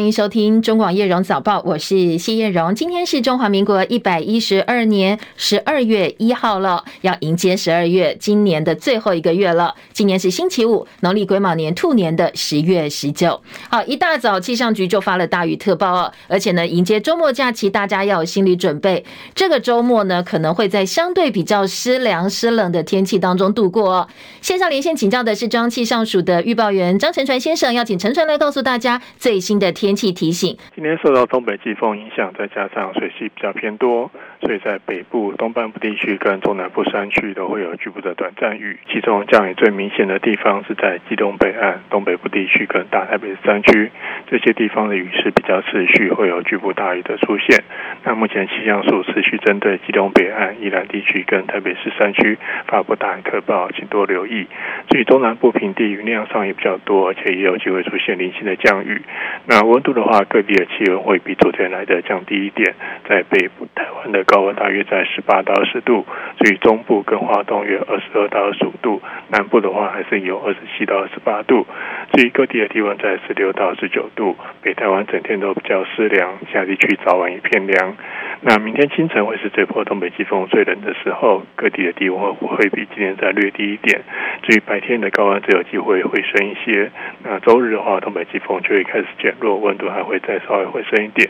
[0.00, 2.74] 欢迎收听中广叶荣早报，我是谢叶荣。
[2.74, 9.74] 今天是中华民国一百一十二年十二月一号了，要迎接十二月今年的最后一个月了。
[9.92, 13.42] 今年是星期五，农历癸卯年兔年的十月十九。
[13.68, 19.04] 好，一大早气象局就发了大雨特报哦，而且呢，迎接周末假期，大家要有心理准备。
[19.34, 24.08] 这个周末呢，可能会在相对比较湿凉、湿冷的天气当中度过哦。
[24.40, 30.56] 线上连线请教的是中央气象署的预报员张承传先生，要请承传来告诉大家最新的天天气提醒。
[30.72, 34.08] 今天受到东北季风影响，再加上水系比较偏多，
[34.40, 38.78] 所以在北部、东半部地区跟中南部山区都会有局部的短暂雨。
[38.88, 43.90] 其中降雨最明显的地方是在基东北岸、东北部地区跟大台北山区，
[44.30, 47.64] 这些地方的雨势比较持续，会有局部大雨的出现。
[48.04, 52.38] 那目前气象署持续针对基东北岸、宜兰地区跟台北市山区
[52.68, 54.46] 发布大雨特报，请多留意。
[54.88, 59.02] 至于中南部平地雨量上也比较多，而且也有机会出现零星的降雨。
[59.46, 62.74] 那温度的话，各地的气温会比昨天来的降低一点。
[63.08, 66.04] 在北部台湾的高温大约在十八到二十度，
[66.38, 71.66] 至于中部跟花东约二十二到二十五度，南部的话还是有二十七到二十八度。
[72.12, 77.96] 至于各地的低温在十六到十九度，北台湾整天都比较湿凉，其他地区早晚一片凉。
[78.42, 84.00] 那明天清晨会是这波东北季风最冷的时候，各地的低温会比今天再略低一点。
[84.42, 86.90] 至于白天的高温，则有机会回升一些。
[87.22, 91.28] 那周日的话，东北季风就会开始减弱，温度还会再稍微回升一点。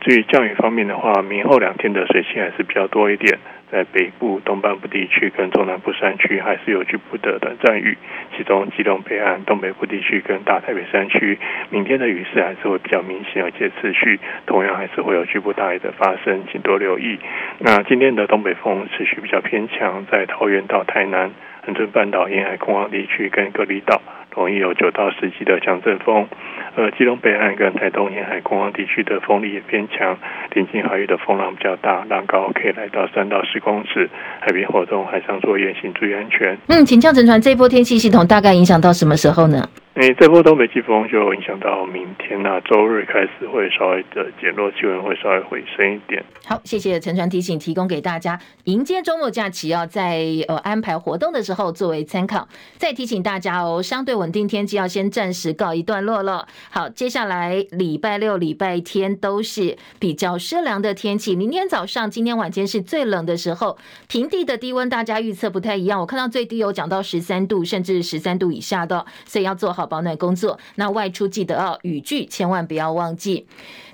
[0.00, 3.38] 至于降雨方面的话，明后两天的水汽还是比较多一点。
[3.72, 7.96] 在北部、东半部地区跟中南部山区还是有局部的短暂雨，
[8.36, 11.38] 其中基隆北岸、东北部地区跟大台北山区，
[11.70, 17.18] 明天的雨势还是会比较明显而且持续，同样还是会有局部大雨的发生，请多留意。
[17.60, 21.30] 那今天的东北风持续比较偏强，在桃园到台南、
[21.64, 24.02] 恒春半岛沿海空旷地区跟隔离岛。
[24.34, 26.26] 容易有九到十级的强阵风，
[26.74, 30.16] 呃，基隆北岸跟台东沿海空旷地区的风力也偏强，
[30.54, 34.08] 临近海域的风浪比较大，浪高可以来到三到十公尺，
[34.40, 36.56] 海边活动海上作业请注意安全。
[36.68, 39.68] 嗯，请教沉船，这一波天气系统大概影响到什么时候呢？
[39.94, 46.24] 诶，这波东北季风就影响到明天那、啊、周日开始会稍微的减弱，气温会稍微回升一点。
[46.46, 52.48] 好，谢谢陈传提醒，提供给大家迎接周末假期要在呃安排活动的时候作为参考。
[52.78, 56.48] 再提醒大家哦，相对稳定天气要先暂时告一段落了。
[56.70, 61.36] 好，接下来礼拜六、礼拜天都是比较湿凉的天气。
[61.36, 63.76] 明天早上、今天晚间是最冷的时候，
[64.08, 66.00] 平地的低温大家预测不太一样。
[66.00, 69.81] 我看到最低有讲到十三度，甚至十三度以下的，所以要做好。
[69.86, 73.46] 保暖工作，那外出记得哦，雨具千万不要忘记。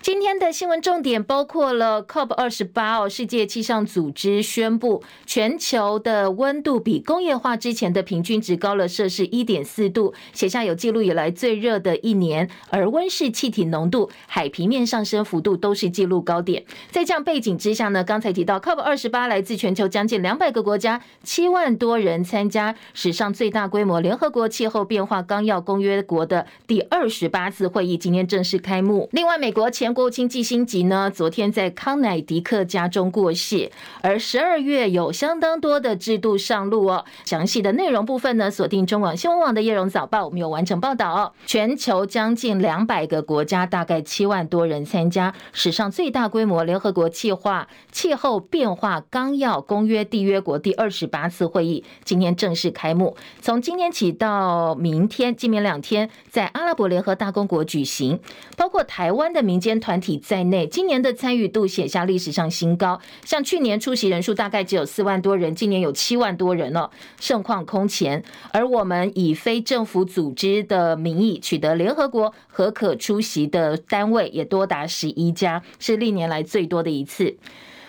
[0.09, 12.49] 今天的新闻重点包括了 COP 二十八哦，世界气象组织宣布全球的温度比工业化之前的平均值高了摄氏一点四度，写下有记录以来最热的一年。
[12.71, 16.65] 而温室气体浓度、海平面上升幅度都是记录高点。
[16.91, 29.11] 在这样背景之下呢，刚才提到 COP 二十八来自全球将近两百个国家，七万多人参加，史上最大规模联合国气候变化纲要公约国的第二十八次会议今天正式开幕。
[29.13, 33.73] 另外，美国前国务卿季辛吉呢，昨天在康乃狄克家中过世。
[34.01, 37.05] 而十二月有相当多的制度上路哦。
[37.25, 41.33] 详细的内容部分呢，锁定中广新闻网的叶荣早报，我们有完整报道哦。
[41.47, 53.17] 全球将近两百个国家，大概七万多人参加，史上最大规模联合国气化气候变化纲要公约缔约国第二十八次会议今天正式开幕。
[53.41, 58.21] 从今天起到明天，今明两天，在阿拉伯联合大公国举行，
[58.57, 60.19] 包括台湾的民间团体。
[60.19, 63.01] 在内，今年的参与度写下历史上新高。
[63.25, 66.91] 像去年出席人数大概只有四万多人，今年有七万多人了，
[67.21, 68.23] 盛况空前。
[68.53, 77.37] 而我们以非政府组织的名义取得联合国核可出席的单位也多达十一家，是历年来最多的一次。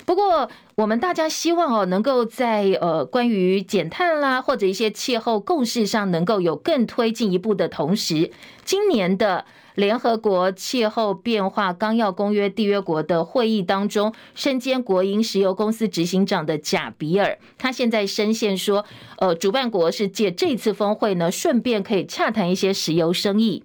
[0.06, 8.32] 不过，我们大家希望哦，能够在呃关于减碳啦，或者一些气候共识上，能够有更推进一步的同时，
[8.64, 9.46] 今年的。
[9.80, 18.84] 联合国气候变化纲要公约缔约国的会议当中，身兼国营石油公司执行长的贾比尔，他现在深陷说，
[19.20, 23.64] 呃，主办国是借这次峰会呢，顺便可以洽谈一些石油生意。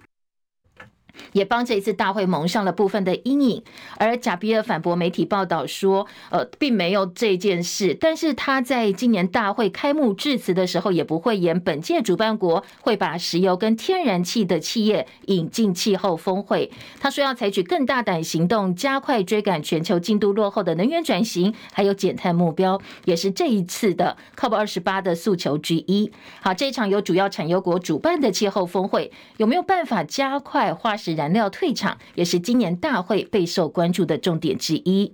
[1.33, 3.63] 也帮这一次大会蒙上了部分的阴影，
[3.99, 7.97] 而贾比尔反驳媒体报道说，呃，并没有这件事。
[8.01, 16.71] 但是他在今年大会开幕致辞的时候，也不会演本届主办国会把石油跟天然气的企业引进气候峰会。
[16.99, 26.11] 他说要采取更大胆行动，加快追赶全球进度落后的能源转型，还有减碳目标，也是这一次的 COP 二十八的诉求之一。
[26.41, 30.97] 好，这一场由主要产油国主办的气候峰会，有没有办法加快花？
[31.05, 35.13] 石燃料退场，也是今年大会备受关注的重点之一。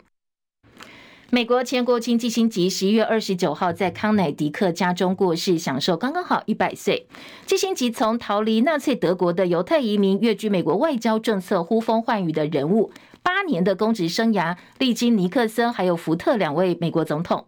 [1.32, 7.08] 美国前国务卿基辛格十一月二十九号在康乃狄克家中过世，享受刚刚好一百岁。
[7.46, 12.92] 基辛格从逃离纳粹德国的犹太移民，跃居美国外交政策呼风唤雨的人物，
[13.22, 17.46] 八年的公职生涯，历经尼克森还有福特两位美国总统。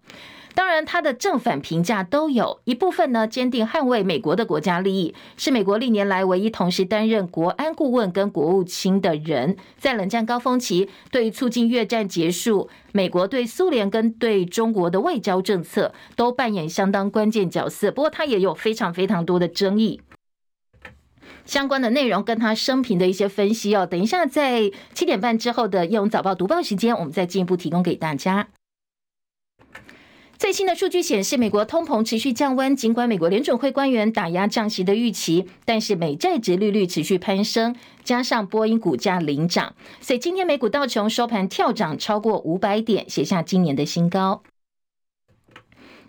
[0.54, 9.56] 当然，他的正反评价都有一部分呢，坚定捍卫美国的国家利益，是美国历年来唯一同时担任国安顾问跟国务卿的人。
[9.78, 17.90] 在冷战高峰期，对于促进越战结束，美国对苏联跟对中国的外交政策都扮演相当关键角色。
[17.90, 20.02] 不过，他也有非常非常多的争议。
[21.44, 28.48] 相关的内容跟他生平的一些分析哦，等一下在七点半之后的《叶龙早报》读报时间，我们再进一步提供给大家。
[30.42, 32.74] 最新的数据显示，美国通膨持续降温。
[32.74, 44.42] 尽管美国联准会官员打压降息的预期，但是美债值利率持续攀升，加上波音股价领涨，所以今天美股道琼收盘跳涨超过五百点，写下今年的新高。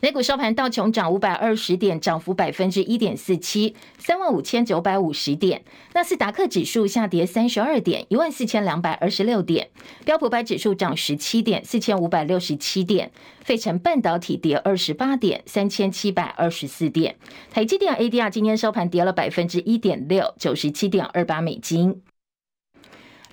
[0.03, 5.63] 美股收盘，道琼涨五百二十点，涨幅百分之一点四七，三万五千九百五十点。
[5.93, 9.69] 纳斯达克指数下跌三十二点，一万四千两百二十六点。
[10.03, 13.13] 标普百指数涨十七点，四千五百六十七点。
[13.45, 17.15] 费城半导体跌二十八点，三千七百二十四点。
[17.49, 22.01] 台积电 ADR 今天收盘跌了百分之一点六，九十七点二八美金。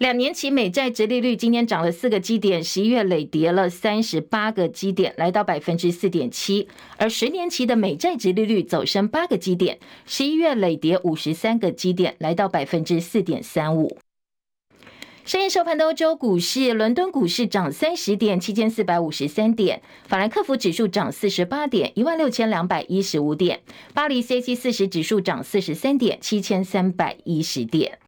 [0.01, 6.67] 两年期美债殖利率今天涨了四个基点，十一月累跌了三十八个基点，来到百分之四点七。
[6.97, 13.99] 而十年期的美债殖利率走升八个基点，十一月累跌五十三个基点，来到百分之四点三五。
[15.27, 23.59] 深夜收盘的欧洲股市，伦敦股市涨三十点，七千四百五十三点；法兰克福指数涨四十八点，一万六千两百一十五点；
[23.93, 27.99] 巴黎 CAC 四十指数涨四十三点，七千三百一十点。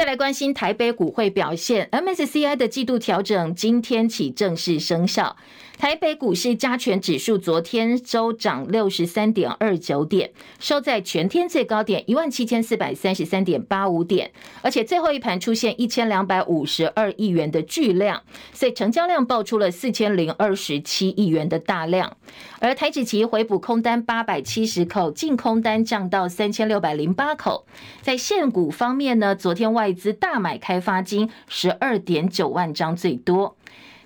[0.00, 5.36] 再来关心台北股汇表现，MSCI 的季度调整今天起正式生效。
[5.80, 14.30] 台北股市加权指数昨天周涨六十三点二九点，收在全天最高点一万七千四百三十三点八五点，
[14.60, 18.22] 而且最后一盘出现一千两百五十二亿元的巨量，
[18.52, 22.14] 所以成交量爆出了四千零二十七亿元的大量。
[22.58, 27.64] 而台指期回补空单八百七十口，净空单降到三千六百零八口。
[28.02, 33.56] 在现股方面呢，昨天外资大买开发金十二点九万张最多。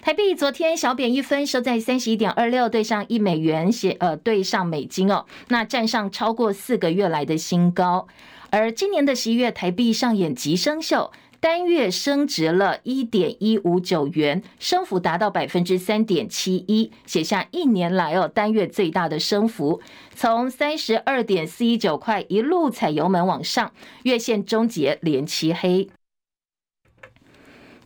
[0.05, 8.07] 台币昨天小贬一分，收在三十一点二六，对上一美元写呃对上美金哦，那站上超过四个月来的新高。
[8.51, 11.11] 而今年的十一月，台币上演急升秀，
[11.41, 19.81] 单月升值了一点一五九元，升幅达到百分之三点七一，写下一年来哦单月最大的升幅，
[20.15, 23.73] 从三十二点四一九块一路踩油门往上，
[24.03, 25.89] 月线终结连七黑。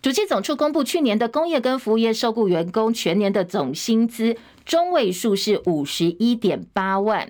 [0.01, 7.29] 主计总处公布去年的工业跟服务业受雇员工全年的总薪资中位数是五十一点八万，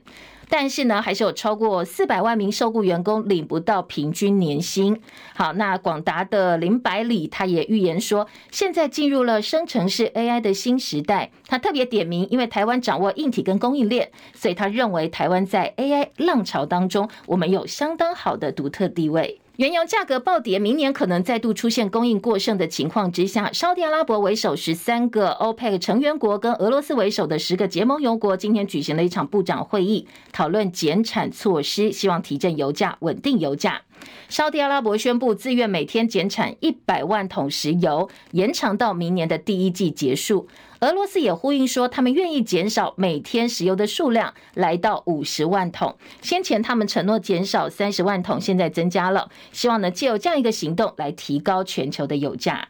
[0.50, 5.00] 但是呢，还是有超过四百万名受雇员工领不到平均年薪。
[5.34, 11.30] 好，那广达的林百里他也预言说，现在进入了生成式 AI 的新时代。
[11.46, 19.40] 他特别点名，因为台湾掌握硬体跟供应链，所以他认为台湾在 AI 浪潮当中，我们有相当好的独特地位。
[19.58, 33.82] 原油价格暴跌，明年可能再度出现供应过剩的情况之下，沙特阿拉伯为首十三个 OPEC 成员国跟俄罗斯为首的十个结盟油国今天举行了一场部长会议，讨论减产措施，希望提振油价，稳定油价。
[34.28, 40.48] 沙特阿拉伯宣布自愿每天减产一百万桶石油，延长到明年的第一季结束。
[40.80, 45.96] 俄罗斯也呼应说，他们愿意减少每天石油的数量，来到五十万桶。
[46.22, 52.68] 先前他们承诺减少三十万桶，现在增加了，希望能借由这样一个行动来提高全球的油价。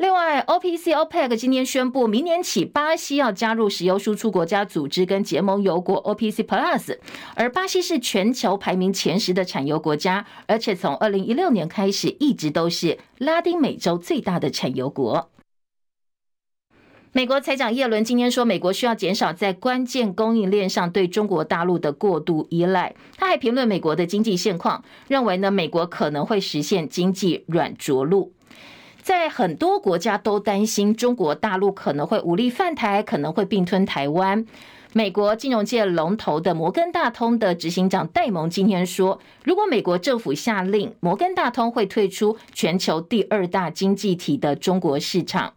[0.00, 6.96] 另外，OPC、OPEC 今天宣布，明年起巴西要加入石油输出国家组织跟结盟油国 OPC Plus，
[7.34, 15.28] 而巴西是全球排名前十的产油国家，而且从二零一六年开始一直都是拉丁美洲最大的产油国。
[17.12, 22.94] 美国财长耶伦今天说，美国需要减少在关键供应链上对中国大陆的过度依赖。
[23.18, 28.32] 他还评论美国的经济现况，认为呢，美国可能会实现经济软着陆。
[29.02, 34.44] 在很多国家都担心中国大陆可能会武力犯台，可能会并吞台湾。
[34.92, 45.54] 美国金融界龙头的摩根大通的执行长戴蒙今天说，如果美国政府下令，摩根大通会退出全球第二大经济体的中国市场。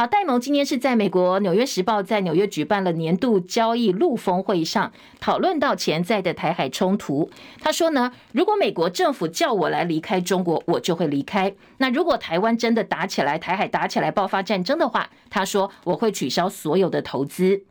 [0.00, 7.28] 好，戴蒙今天是在美国《纽约时报》在纽约举办了年度交易陆峰会上，讨论到潜在的台海冲突。
[7.60, 11.52] 他说呢，如果美国政府叫我来离开中国，我就会离开。
[11.78, 17.64] 那如果台湾真的打起来，台海打起来爆发战争的话，他说我会取消所有的投资。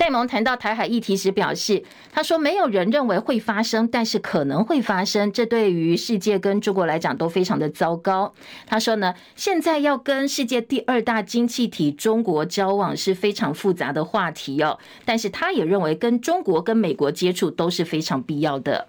[0.00, 5.30] 戴蒙谈到台海议题时表示，他说没有人认为会发生，但是可能会发生。
[5.30, 8.32] 这对于世界跟中国来讲都非常的糟糕。
[8.66, 18.88] 他说呢，现在要跟世界第二大经济体中国交往是非常复杂的话题哦，但是他也认为跟中国跟美国接触都是非常必要的。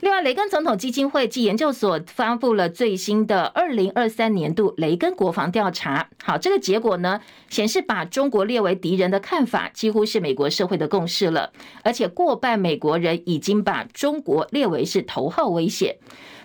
[0.00, 6.08] 另外，雷根总统基金会暨研究所发布了最新的二零二三年度雷根国防调查。
[6.22, 11.52] 好，这个结果呢，显示把中国列为敌人的看法几乎是美国社会的共识了，
[11.82, 15.98] 而且过半美国人已经把中国列为是头号威胁。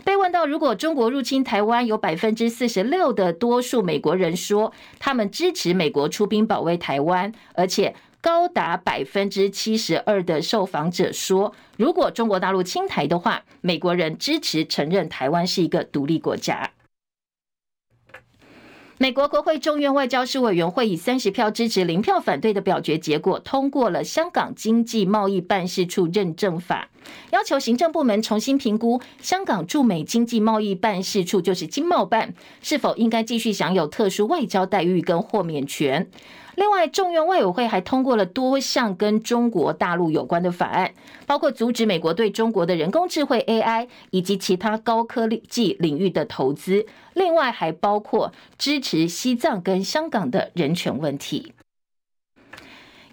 [0.03, 7.93] 被问到如果中国入侵台湾，有百分之四十六的多数美国人说他们支持美国出兵保卫台湾，而且。
[8.23, 16.71] 高达百分之七十二的受访者说，如果中国大陆侵台的话，美国人支持承认台湾是一个独立国家。
[18.97, 26.87] 美国国会众院外交事委员会以三十票支持、零票反对的表决结果，通过了香港经济贸易办事处认证法，
[27.31, 36.09] 要求行政部门重新评估香港驻美经济贸易办事处，就是经贸办，是否应该继续享有特殊外交待遇跟豁免权。
[36.55, 40.93] 另外，众院外委会还通过了多项跟中国大陆有关的法案，
[41.25, 46.85] 包括阻止美国对中国的人工智慧 AI 以及其他高科技领域的投资。
[47.13, 51.53] 另外，还包括支持西藏跟香港的人权问题。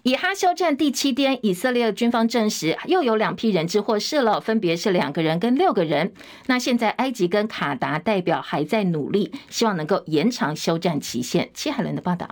[0.03, 6.13] 以哈休战第七天，以色列军方证实又有两批人质获释了，分别是两个人跟六个人。
[6.47, 11.51] 那现在埃及跟卡达代表还在努力，希望能够延长休战期限。
[11.53, 12.27] 戚海伦的报道。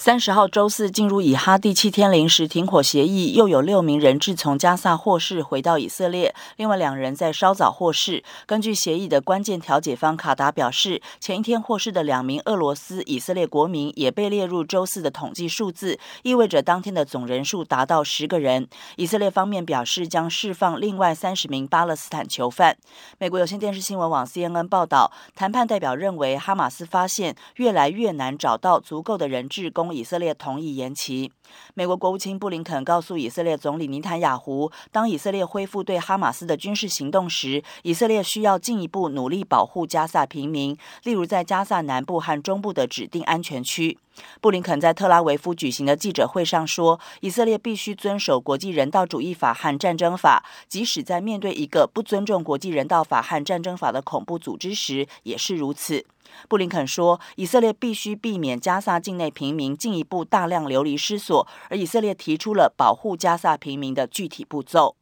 [0.00, 8.22] 三十号周四进入以哈第七天临时停火协议，又有六名人质从加萨获释回到以色列，另外两人在稍早获释。
[8.46, 18.68] 根据协议的关键调解方卡达表示，前一天获释的两名俄罗斯以色列国民也被列入周四的统计数字，意味着当天的总人数达到十个人。
[18.94, 22.76] 以色列方面表示将释放另外三十名巴勒斯坦囚犯。
[23.18, 29.87] 美国有线电视新闻网 CNN 报道，谈判代表认为哈马斯发现越来越难找到足够的人质供。
[29.94, 31.32] 以色列同意延期。
[31.74, 43.98] 美国国务卿布林肯告诉以色列总理尼坦雅胡，当以色列恢复对哈马斯的军事行动时，以色列需要进一步努力保护加萨平民，例如在加萨南部和中部的指定安全区。
[44.40, 56.04] 布林肯在特拉维夫举行的记者会上说，以色列必须遵守国际人道主义法和战争法，即使在面对一个不尊重国际人道法和战争法的恐怖组织时也是如此。
[56.48, 64.96] 布林肯说，以色列必须避免加萨境内平民进一步大量流离失所，而以色列提出了保护加萨平民的具体步骤。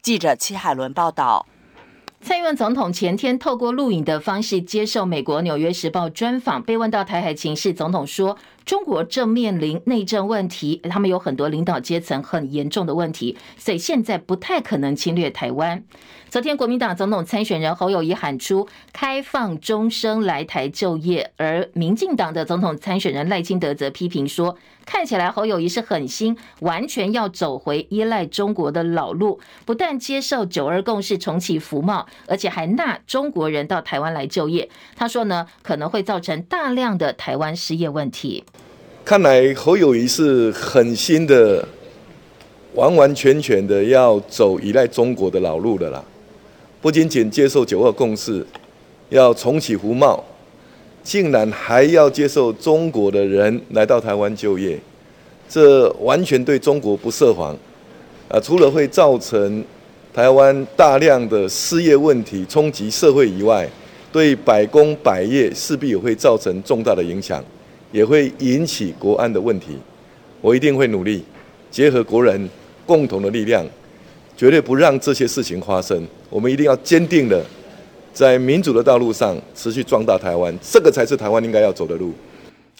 [0.00, 1.46] 记者戚海伦报道。
[2.20, 15.82] 蔡英文总统前天透过录影的方式接受美国《纽约时报》专访，被问到台海情势，总统说：“中国正面临内政问题，他们有很多领导阶层很严重的问题，所以现在不太可能侵略台湾。”
[16.28, 24.56] 昨天，国民党总统参选人侯友谊喊出开放终生来台就业，而民进党的总统参选人赖清德则批评说，
[24.88, 34.66] 看起来侯友宜是狠心，完全要走回依赖中国的老路，不但接受九二共识重启服贸，而且还纳中国人到台湾来就业。
[34.96, 38.42] 他说呢，可能会造成大量的台湾失业问题。
[39.04, 41.68] 看来侯友宜是狠心的，
[42.72, 46.02] 完完全全的要走依赖中国的老路的啦。
[46.80, 48.46] 不仅仅接受九二共识，
[49.10, 50.24] 要重启服贸，
[51.08, 54.78] 竟然还要接受中国的人来到台湾就业，
[55.48, 57.56] 这完全对中国不设防。
[58.28, 59.64] 啊，除了会造成
[60.12, 63.66] 台湾大量的失业问题冲击社会以外，
[64.12, 67.42] 对百工百业势必也会造成重大的影响，
[67.90, 69.78] 也会引起国安的问题。
[70.42, 71.24] 我一定会努力，
[71.70, 72.46] 结合国人
[72.84, 73.64] 共同的力量。
[74.36, 76.06] 绝对不让这些事情发生。
[76.28, 77.42] 我们一定要坚定的
[78.18, 82.12] 在民主的道路上持续壮大台湾，这个才是台湾应该要走的路。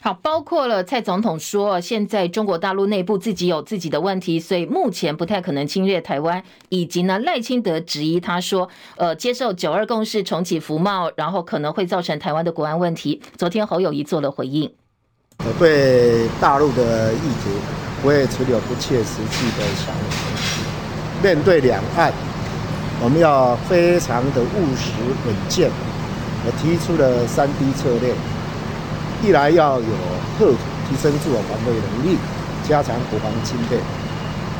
[0.01, 6.43] 好，包括了蔡总统说，现在中国大陆内部自己有自己的问题，所以目前不太可能侵略台湾。
[6.71, 13.23] 以及呢，赖清德质疑他说，呃，接受九二共识重启服贸，然后可能会造成台湾的国安问题。
[13.37, 14.69] 昨天侯友谊做了回应，
[15.39, 17.51] 我对大陆的意图，
[18.03, 21.23] 我也持有不切实际的想法。
[21.23, 22.13] 面对两岸，
[23.01, 24.91] 我们要非常的务实
[25.27, 25.71] 稳健。
[26.47, 28.15] 我提出了三 D 策略，
[29.23, 29.93] 一来要有
[30.39, 32.17] 特土，提升自我防卫能力，
[32.67, 33.77] 加强国防经费；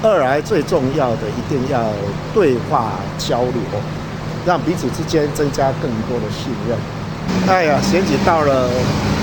[0.03, 1.87] 二来最重要的，一定要
[2.35, 3.63] 对话交流，
[4.45, 6.77] 让彼此之间增加更多的信任。
[7.47, 8.69] 哎呀，选举到了，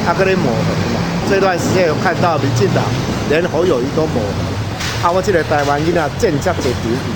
[0.07, 2.83] 阿克林抹红嘛，这段时间有看到民进党
[3.29, 4.39] 连侯友宜都抹红，
[5.03, 6.63] 啊，我这个台湾人啊，正则一场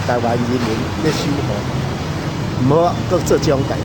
[0.05, 0.59] 台湾人民
[1.03, 1.55] 的生活，
[2.61, 3.77] 唔好搁做这种改。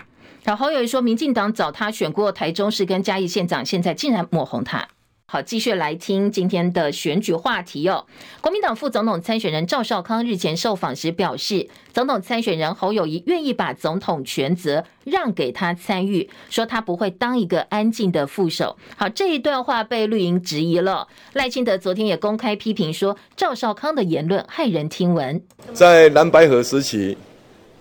[0.43, 4.89] 然后侯友宜说，民进党找他选过台中市跟嘉义县长，现在竟然抹红他。
[5.27, 8.05] 好，继续来听今天的选举话题哦。
[8.41, 18.77] 国民党副总统参选人赵少康日前受访时表示，总统参选人侯友谊愿意把总统权责让给他参与，说他不会当一个安静的副手。
[18.97, 21.09] 好，这一段话被绿营质疑了。
[21.33, 25.43] 赖清德昨天也公开批评说，赵少康的言论骇人听闻。
[25.73, 27.17] 在蓝白河时期，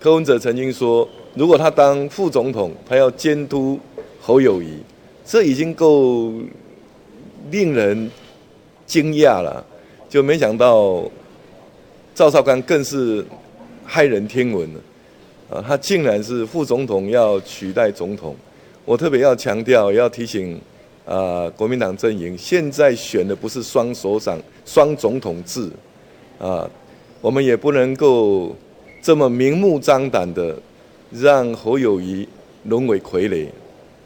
[0.03, 1.07] 柯文哲曾经说。
[1.33, 3.79] 如果他当副总统，他要监督
[4.21, 4.77] 侯友宜，
[5.25, 6.31] 这已经够
[7.49, 8.11] 令人
[8.85, 9.65] 惊讶了。
[10.09, 11.09] 就没想到
[12.13, 13.25] 赵少康更是
[13.89, 14.79] 骇人听闻了
[15.49, 15.63] 啊！
[15.67, 18.35] 他竟然是副总统要取代总统。
[18.85, 20.61] 我特别要强调，要提醒
[21.05, 25.67] 啊，国民党阵营现在选的不是双首长、双总统制
[26.37, 26.69] 啊，
[27.21, 28.55] 我们也不能够
[29.03, 30.57] 这么明目张胆的。
[31.15, 32.27] 让侯友谊
[32.63, 33.47] 沦为傀儡，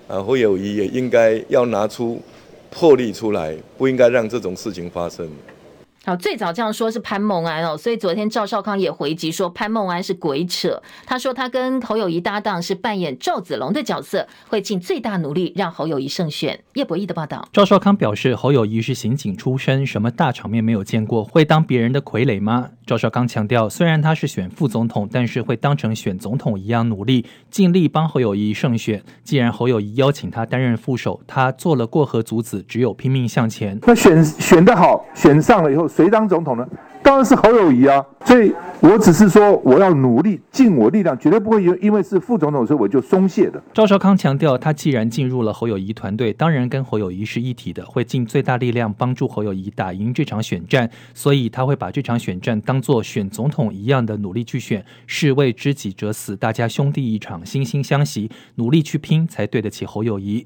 [0.10, 2.22] 啊，侯友谊也应该要拿出
[2.70, 5.26] 魄力出来，不应该让这种事情发生。
[6.04, 10.82] 好，最早这样说是潘孟安哦，所以昨天赵少康也回击说潘孟安是鬼扯。
[11.06, 16.62] 他说他跟侯友谊搭档是扮演赵子龙的角色，会尽最大努力让侯友谊胜选。
[16.74, 22.72] 叶博弈的报道，赵少康表示侯友谊是刑警出身，什么大场面没有见过，会当别人的傀儡吗？
[22.88, 29.04] 赵少康强调，虽然他是选副总统，但是会当成选总统一样努力，尽力帮侯友谊胜选。
[29.26, 33.78] 既然侯友谊邀请他担任副手，他做了过河卒子，只有拼命向前。
[33.86, 35.86] 那选选得好，选上了以后。
[35.86, 36.66] 谁当总统呢？
[37.04, 38.06] 当然是侯友谊啊！
[38.26, 43.62] 所以我只是说，我要努力，尽我力量，绝对不会因因为是副总统，所以我就松懈的。
[43.74, 54.86] 赵少康强调，他既然进入了侯友谊团队，当然跟侯友谊是一体的，会尽最大力量帮助侯友谊打赢这场选战，所以他会把这场选战当作选总统一样的努力去选。
[55.06, 60.46] 是为知己者死，大家兄弟一场，惺惺相惜，努力去拼，才对得起侯友谊。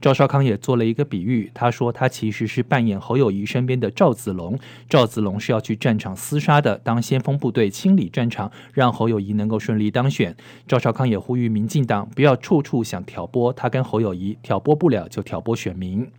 [0.00, 10.34] 赵少康也做了一个比喻，他说他其实是扮演侯友谊身边的赵子龙，赵子龙是要去战场厮杀的，当先锋部队清理战场，让侯友宜能够顺利当选。
[10.66, 16.10] 赵少康也呼吁民进党不要处处想挑拨，他跟侯友宜挑拨不了就挑拨选民。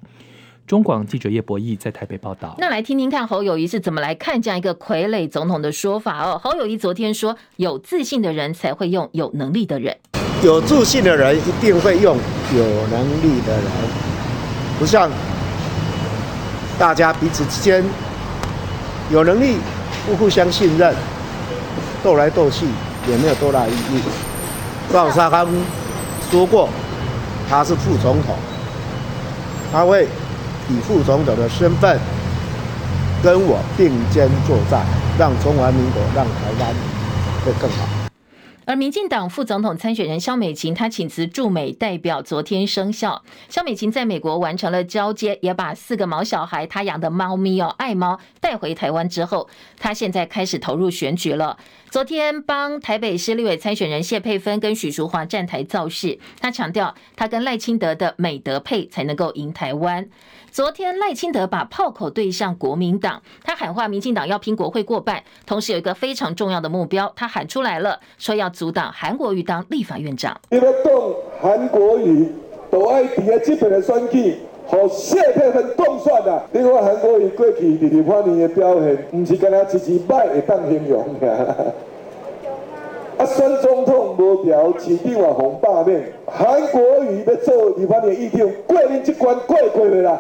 [0.72, 2.56] 中广记者叶博弈在台北报道。
[2.58, 6.40] 那来听听看侯友谊是怎么来看这样一个傀儡总统的说法哦。
[6.42, 9.98] 侯友谊昨天说，有自信的人才会用有能力的人。
[10.42, 12.16] 有自信的人一定会用
[12.56, 13.66] 有能力的人，
[14.80, 15.12] 不像
[16.80, 17.84] 大家彼此之间
[19.12, 19.58] 有能力
[20.08, 20.96] 不互相信任，
[22.02, 22.66] 斗来斗去
[23.10, 24.02] 也没有多大意义。
[24.90, 25.46] 赵沙康
[26.30, 26.70] 说过，
[27.50, 28.38] 他是副总统，
[29.70, 30.08] 他会
[30.72, 32.00] 以副总统的身份
[33.22, 34.86] 跟我并肩作战，
[35.20, 36.74] 让中华民国、让台湾
[37.46, 37.88] 会更好。
[38.64, 43.24] 而民进党副总统参选人萧美琴，她请辞驻美代表，昨天生效。
[43.50, 51.58] 萧美琴在美国完成了交接，也把四个毛小孩，她养的猫咪哦，爱猫带回台湾之后，她现在开始投入选举了。
[51.90, 60.08] 昨天帮台北市立委参选人谢佩芬跟许淑华站台造势，她强调，她跟赖清德的美德配才能够赢台湾。
[60.52, 70.38] 昨天赖清德把炮口对向国民党，他喊话民进党要拼国会过半，同时有一个非常重要的目标，他喊出来了，说要阻挡韩国瑜当立法院长。
[70.50, 72.30] 你们动韩国瑜
[72.70, 76.44] 都爱底下基本的选举，和谢佩芬动算的。
[76.52, 81.74] 你看韩国瑜过去二零八年的表现，不是跟他一支歹会当形容的。
[83.18, 90.20] 啊， 选总统无条，市长也红罢免，韩国瑜要做立法院议长，过你这关过过的啦。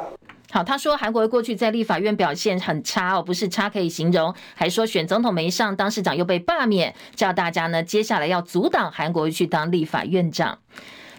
[0.51, 10.59] 好，他说韩国过去在立法院表现很差哦，不是差可以形容，还说选总统没上，当市长又被罢免，叫大家呢接下来要阻挡韩国瑜去当立法院长。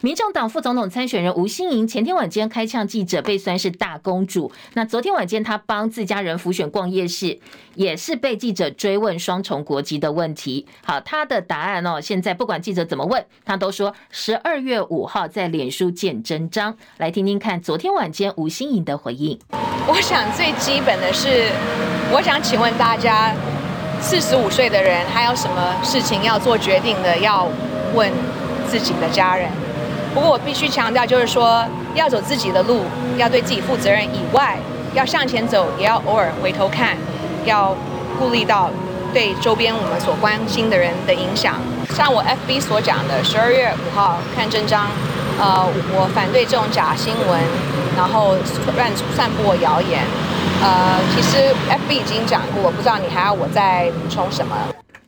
[0.03, 4.51] 民众党副总统参选人吴欣盈前天晚间开呛记者，被算是大公主。
[4.75, 7.39] 那昨天晚间他帮自家人辅选逛夜市，
[7.77, 10.67] 也是被记者追问双重国籍的问题。
[10.85, 16.77] 好，他的答案哦，现在不管记者怎么问，他都说十二月五号在脸书见真章。
[16.97, 19.39] 来听听看昨天晚间吴欣盈的回应。
[19.87, 21.49] 我想最基本的是，
[22.13, 23.33] 我想请问大家，
[24.01, 27.17] 四十五岁的人还有什么事情要做决定的？
[27.19, 27.47] 要
[27.95, 28.11] 问
[28.67, 29.49] 自己的家人。
[30.15, 32.83] 不过我必须强调，就是说要走自己的路，
[33.17, 34.59] 要对自己负责任以外，
[34.95, 36.97] 要向前走，也要偶尔回头看，
[37.47, 37.75] 要
[38.19, 38.71] 顾虑到
[39.15, 41.55] 对周边我们所关心的人的影响。
[41.95, 44.89] 像我 FB 所讲的，十二月五号看真章，
[45.39, 47.41] 呃，我反对这种假新闻，
[47.97, 48.37] 然后
[48.77, 50.03] 乱散播谣言。
[50.63, 54.55] 呃，其实 FB 已经讲过，我不知道你还要我再补充什么。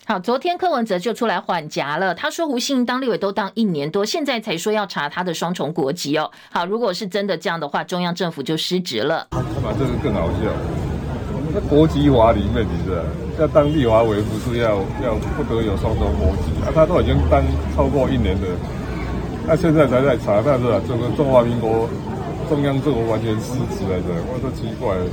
[0.07, 2.15] 好，昨天柯文哲就出来缓颊了。
[2.15, 6.31] 他说，吴欣盈当立委都当一年多，现在才说要查他的双重国籍哦。
[6.51, 9.27] 好，如果是真的这样的话，中央政府就失职了。
[9.31, 10.53] 他把这个更好笑，
[11.55, 13.03] 那国籍华里面你知道，
[13.41, 16.69] 要当立法委不是要要不得有双重国籍啊？
[16.75, 17.43] 他都已经当
[17.75, 18.47] 超过一年了，
[19.47, 21.89] 那现在才在查，但是这个中华民国
[22.51, 25.05] 中央政府完全失职来着，我说奇怪了。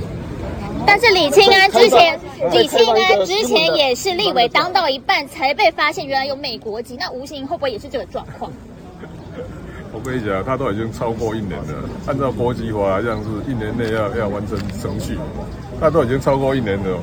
[0.86, 2.18] 但是李庆安之前，
[2.52, 8.50] 李庆安之前也是立委当到一半才被发现原来有美国籍，那吴欣会不会也是这个状况？
[9.94, 15.18] 我跟你讲，他都已经超过一年了，按照国际法好像是一年内要要完成程序，
[15.80, 16.98] 他都已经超过一年了。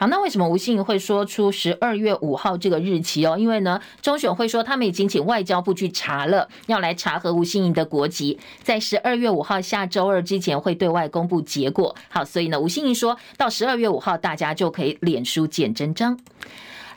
[0.00, 3.36] 好，那为什么吴欣盈会说出十二月五号这个日期哦？
[3.36, 11.94] 因为呢，中选会说他们已经请外交部去查了，要来查核吴欣盈的国籍，在十二月五号下周二之前会对外公布结果。
[12.08, 16.18] 好，所以呢，吴欣盈说到十二月五号，大家就可以脸书见真章。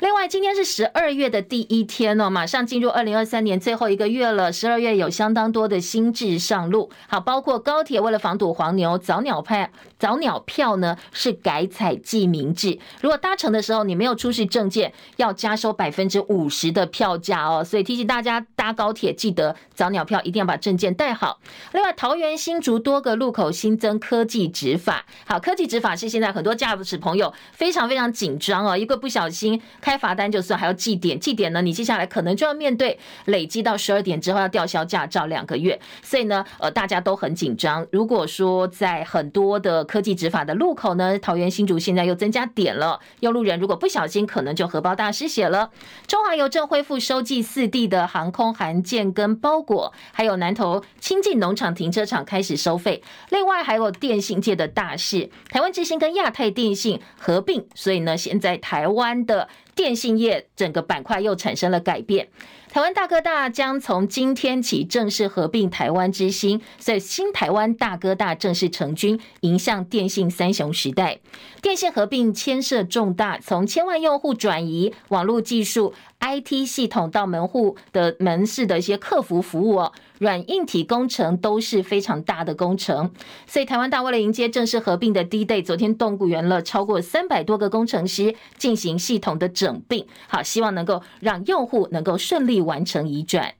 [0.03, 4.51] 另外，今天是十二月的第一天哦，马上进入二零二三年最后一个月了。
[4.51, 9.71] 十二月有相当多的新制上路，好，包括高铁为了防堵黄牛，早鸟派。
[9.97, 17.63] 早鸟票呢是改采记名制，如果搭乘的时候你没有出示证件，要加收百分之五十的票价哦。
[17.63, 21.39] 所以提醒大家搭高铁记得早鸟票一定要把证件带好。
[21.71, 37.85] 另外，桃园新竹多个路口新增科技执法，好，科技执法是现在很多驾驶朋友非常非常紧张哦，一个不小心开开罚单就算，还要记点，记点呢，你接下来可能就要面对累积到十二点之后要吊销驾照两个月，所以呢，呃，大家都很紧张。
[37.91, 45.69] 如果说在很多的科技执法的路口呢，桃园新竹现在又增加点了，用路人如果不小心，可能就荷包大失血了。
[46.07, 53.03] 中华邮政恢复收寄四地的航空函件跟包裹，还有南投清境农场停车场开始收费。
[53.29, 62.29] 另外还有电信界的大事，台湾之星跟亚太电信合并，所以呢，现在台湾的电信业整个板块又产生了改变。
[62.71, 71.19] 台湾大哥大将从今天起正式合并台湾之星，所以新台湾大哥大正式成军，迎向电信三雄时代。
[71.61, 79.91] 电信合并牵涉重大，从千万用户转移网络技术、IT 系统到门户的门市的一些客服服务哦。
[80.23, 83.11] 软硬体工程都是非常大的工程，
[83.45, 93.53] 所以台湾大为了迎接正式合并的 D Day，昨天动雇员了超过三百多个工程师进行系统的整并，好，希望能够让用户能够顺利完成移转。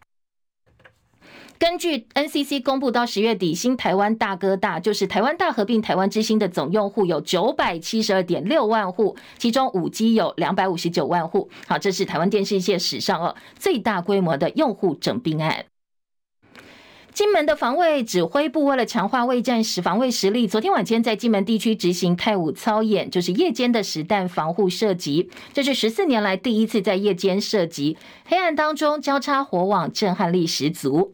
[1.59, 11.49] 根据 NCC 公布，到十月底，新台湾大哥大就是台湾大合并台湾之星的总用户有九百七十二点六万户，其中五 G 有两百五十九万户。
[11.67, 15.65] 好，这是台湾电视界史上哦最大规模的用户整并案。
[17.13, 27.95] 金门的防卫指挥部为了强化卫战时防卫实力，昨天晚间在金门地区执行太武操演，就是夜间的实弹防护射击，这是十四年来第一次在夜间射击，
[28.25, 31.13] 黑暗当中交叉火网，震撼力十足。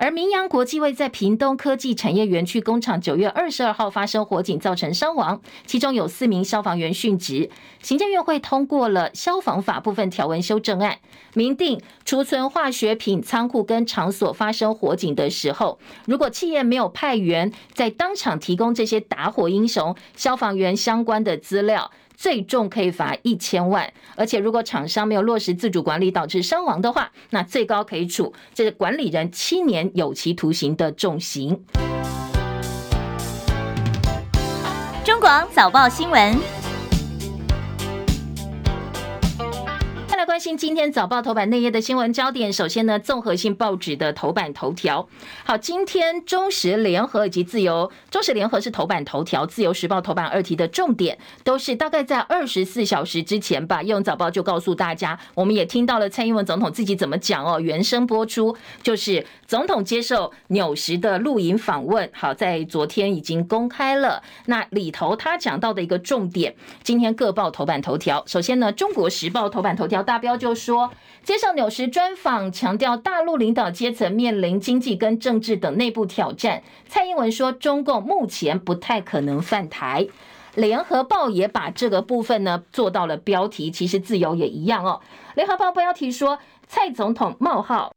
[0.00, 7.50] 而明扬国际卫在屏东科技产业园区工厂九月二十二号发生火警，造成伤亡，其中有四名消防员殉职。
[7.82, 10.98] 行政院会通过了消防法部分条文修正案，
[11.34, 21.90] 明定储存化学品仓库跟场所发生火警的时候，如果企业没有派员在当场提供这些打火英雄消防员相关的资料。
[22.20, 31.64] 最重可以罚一千万，而且如果厂商没有落实自主管理导致伤亡的话，那最高可以处这个管理人七年有期徒刑的重刑。
[35.04, 36.67] 中广早报新闻。
[40.38, 42.52] 关心今天早报头版内页的新闻焦点。
[42.52, 45.08] 首先呢，综合性报纸的头版头条。
[45.44, 53.82] 好，今天中时联合以及自由，中时联合是头版头条，自由时报头版二题的重点都是大概在二十四小时之前吧。
[53.82, 62.08] 用早报就告诉大家，我们也听到了蔡英文总统自己怎么讲哦，原声播出就是总统接受纽时的录影访问。
[62.14, 68.22] 好，在昨天已经公开了，那里头他讲到的一个重点，今天各报头版头条。
[68.28, 70.00] 首先呢，中国时报头版头条。
[70.00, 76.62] 大标就说，接受纽时专访，强调大陆领导阶层面临经济跟政治等内部挑战。
[76.88, 80.06] 蔡英文说，中共目前不太可能犯台。
[80.54, 85.00] 联合报也把这个部分呢做到了标题，其实自由也一样哦。
[85.34, 87.92] 联合报标题说，蔡总统冒号。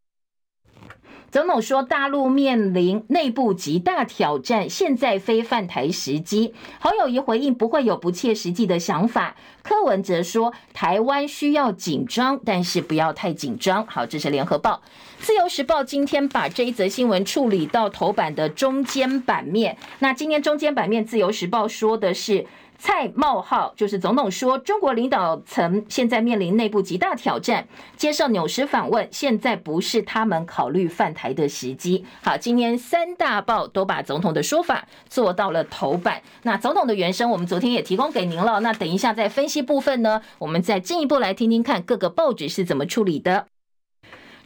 [1.32, 6.54] 总统说，大陆面临内部极大挑战，现在非犯台时机。
[6.82, 9.38] 侯友谊回应不会有不切实际的想法。
[9.63, 13.88] 柯文哲说，台湾需要紧张，但是不要太紧张。
[13.88, 14.82] 好，这是联合报、
[15.20, 19.78] 自由时报今天把这一则新闻处理到头版的中间版面。
[20.00, 22.46] 那今天中间版面，自由时报说的是。
[22.84, 27.67] 蔡茂浩就是总统说，中国领导层现在面临内部极大挑战。
[27.96, 32.04] 接受纽时访问，现在不是他们考虑犯台的时机。
[32.24, 36.24] 好，今天三大报都把总统的说法做到了头版。
[36.41, 38.62] 那总统的原声，我们昨天也提供给您了。
[38.62, 43.46] 那等一下在分析部分呢，我们再进一步来听听看各个报纸是怎么处理的。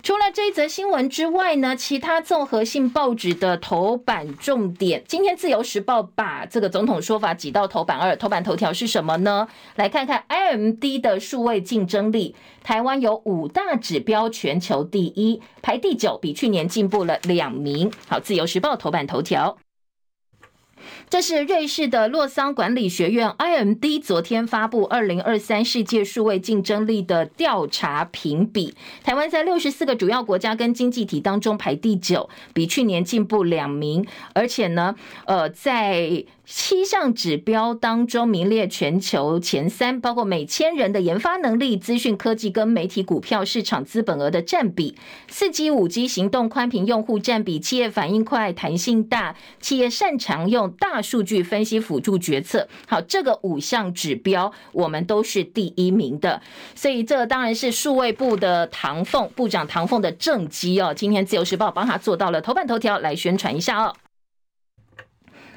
[0.06, 9.48] 除了这一则新闻之外呢，其他综合性报纸的头版重点，今天自由时报把这个总统说法挤到头版二，头版头条是什么呢？
[9.78, 17.92] 来看看 IMD 的数位竞争力，台湾有五大指标全球第一，排第九，比去年进步了两名。
[18.08, 19.58] 好，自由时报头版头条。
[21.08, 36.26] 这是瑞士的洛桑管理学院 IMD 昨天发布二零二三世界数位竞争力的调查评比，台湾在六十四个主要国家跟经济体当中排第九，比去年进步两名，而且呢，呃，在。
[36.48, 44.96] 七项指标当中名列全球前三，包括每千人的研发能力、资讯科技跟媒体股票市场资本额的占比、
[45.28, 52.68] 四 G、五 G 行动宽频用户占比、企业反应快、弹性大、企业擅长用大数据分析辅助决策。
[52.88, 56.42] 好，这个五项指标我们都是第一名的，
[56.76, 60.94] 所以这当然是数位部的唐凤部长唐凤的政绩哦。
[60.96, 63.96] 今天自由时报帮他做到了头版头条，来宣传一下哦。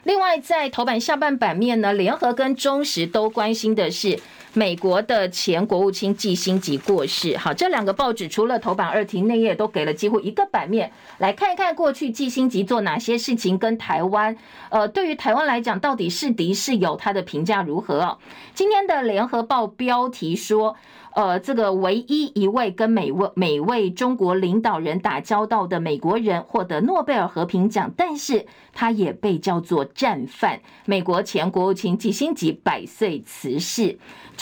[0.08, 4.18] 另外，在头版下半版面呢，联合跟中时都关心的是
[4.54, 7.36] 美国的前国务卿季辛吉过世。
[7.36, 14.36] 好，这两个报纸除了头版二题内页都给了几乎一个版面，来看一看过去季辛吉做哪些事情，跟台湾，
[14.70, 18.00] 呃，对于台湾来讲，到底是敌是友，他的评价如何？
[18.00, 18.18] 哦，
[18.54, 20.76] 今天的联合报标题说。
[21.14, 30.60] 呃，这个唯一一位跟每位每位中国领导人打交道的美国人获得诺贝尔和平奖，但是他也被叫做战犯。
[30.84, 33.98] 美国前国务卿季辛吉百岁辞世。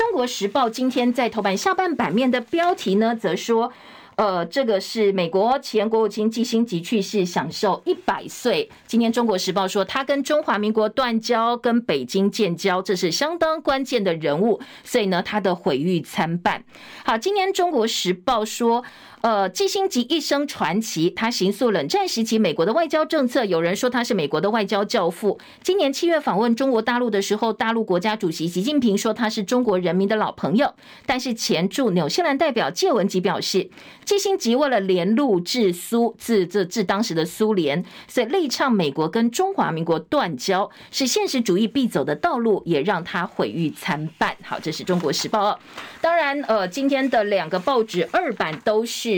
[0.07, 3.73] 中国时报今天在头版下半版面的标题呢，则说。
[4.15, 8.71] 呃，这个是美国前国务卿基辛吉去世，享受一百岁。
[8.87, 16.65] 今天《中国时报》说，他跟中华民国断交，跟北京建交，这是相当关键的人物，所以呢，他的毁誉参半。
[17.05, 18.85] 好，今天《中国时报》说。
[19.27, 23.45] 呃，季辛吉一生传奇，他行塑冷战时期美国的外交政策。
[23.45, 25.41] 有人说他是美国的外交教父。
[25.65, 30.73] 今年七月访问中国大陆的时候，大陆国家主席习近平说他是中国人民的老朋友。
[31.07, 33.69] 但是前驻纽西兰代表谢文吉表示，
[34.05, 44.37] 季辛吉为了联陆治苏，治这治当时的苏联，所以力倡美国跟中华民国断交，是现实主义必走的道路，也让他毁誉参半。
[44.45, 45.59] 好，这是中国时报。
[46.01, 49.16] 当然，呃，今天的两个报纸二版都是。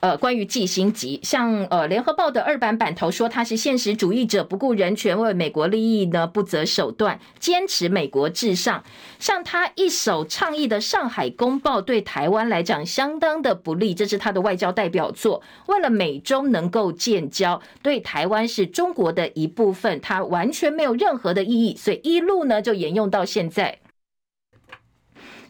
[0.00, 8.84] 呃，关于季辛吉，像呃，《联合报》的二版版头说他是现实主义者，不顾人权，为美国利益呢不择手段，坚持美国至上。
[9.18, 15.42] 像他一手倡议的《上海公报》，对台湾来讲相当的不利，这是他的外交代表作。
[15.66, 23.80] 为了美中能够建交，对台湾是中国的一部分，他完全没有任何的意义，所以一路呢就沿用到现在。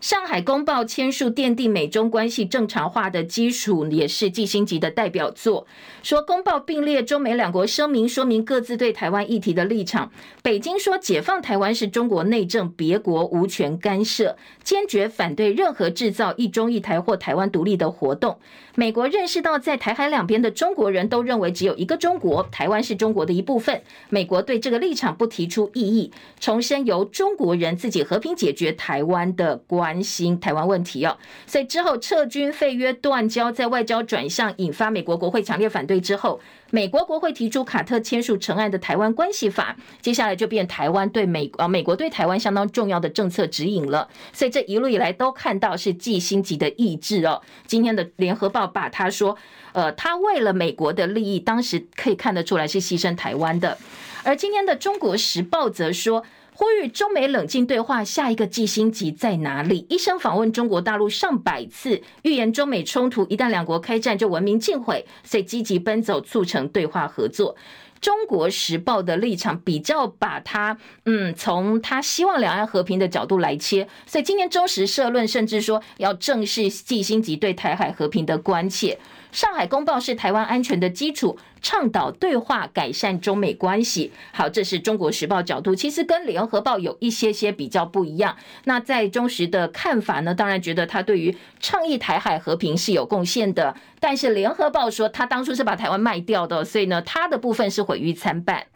[0.00, 5.66] 上海公报签署奠定美中关系正常化的基础，也是季辛吉的代表作。
[6.04, 10.12] 说公报并列中美两国声明，说明各自对台湾议题的立场。
[10.40, 18.38] 北京说解放台湾是中国内政，别国无权干涉，坚决反对任何制造一中一台或台湾独立的活动。
[18.76, 23.82] 美国认识到，在台海两边的中国人都认为只有一个中国，台湾是中国的一部分。
[24.08, 31.16] 美国对这个立场不提出异议，重申由中国人自己和平解决台湾的关心台湾问题哦。
[31.46, 36.40] 所以之后撤军、废约、断交，在外交转向引发美国国会强烈反对之后。
[36.70, 44.06] 美国国会提出卡特签署成案的台湾关系法，接下来就变台湾对美啊美国对台湾相当重要的政策指引了。
[44.34, 47.40] 所以这一路以来都看到是季辛吉的意志哦。
[47.66, 49.34] 今天的联合报把他说，
[49.72, 53.78] 呃，他为了美国的利益，当时可以看得出来是牺牲台湾的。
[54.22, 56.22] 而今天的中国时报则说。
[56.58, 59.86] 呼吁中美冷静对话，下一个季辛吉在哪里？
[59.88, 67.54] 一生访问中国大陆上百次，预言中美冲突一旦两国开战就文明尽毁，所以积极奔走促成对话合作。
[68.00, 78.98] 中国时报的立场比较把他，嗯，从他希望两岸和平的角度来切，所以今天中时社论甚至说要正视季辛吉对台海和平的关切。
[79.30, 84.10] 上海公报是台湾安全的基础，倡导对话改善中美关系。
[84.32, 88.36] 好，这是中国时报角度，其实跟联合报有一些些比较不一样。
[88.64, 90.34] 那在中时的看法呢？
[90.34, 98.66] 当然觉得他对于倡议台海和平是有贡献的，但是联合报说他当初是把台湾卖掉的，所以呢，他的部分是毁誉参半。